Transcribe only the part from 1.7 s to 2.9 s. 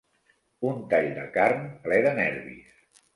ple de nervis.